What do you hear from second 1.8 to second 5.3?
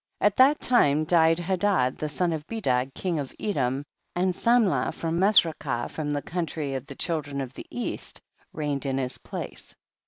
the son of Bedad king of Edom, and Samlah from